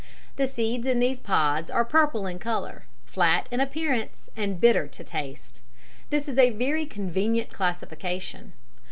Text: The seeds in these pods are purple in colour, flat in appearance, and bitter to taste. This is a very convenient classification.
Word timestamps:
The 0.35 0.47
seeds 0.47 0.87
in 0.87 0.97
these 0.97 1.19
pods 1.19 1.69
are 1.69 1.85
purple 1.85 2.25
in 2.25 2.39
colour, 2.39 2.87
flat 3.05 3.47
in 3.51 3.59
appearance, 3.59 4.29
and 4.35 4.59
bitter 4.59 4.87
to 4.87 5.03
taste. 5.03 5.61
This 6.09 6.27
is 6.27 6.39
a 6.39 6.49
very 6.49 6.87
convenient 6.87 7.51
classification. 7.53 8.53